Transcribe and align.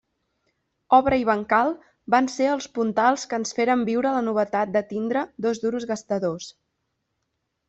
Obra 0.99 1.17
i 1.23 1.25
bancal 1.29 1.73
van 2.15 2.29
ser 2.37 2.47
els 2.53 2.67
puntals 2.77 3.27
que 3.33 3.39
ens 3.41 3.53
feren 3.59 3.85
viure 3.91 4.15
la 4.17 4.25
novetat 4.31 4.75
de 4.79 4.83
tindre 4.95 5.25
dos 5.49 5.63
duros 5.67 5.87
gastadors. 5.95 6.51